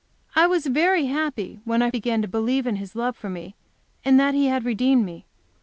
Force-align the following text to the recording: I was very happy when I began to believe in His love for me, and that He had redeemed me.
I 0.35 0.47
was 0.47 0.65
very 0.65 1.05
happy 1.05 1.59
when 1.63 1.83
I 1.83 1.91
began 1.91 2.23
to 2.23 2.27
believe 2.27 2.65
in 2.65 2.77
His 2.77 2.95
love 2.95 3.15
for 3.15 3.29
me, 3.29 3.53
and 4.03 4.19
that 4.19 4.33
He 4.33 4.47
had 4.47 4.65
redeemed 4.65 5.05
me. 5.05 5.25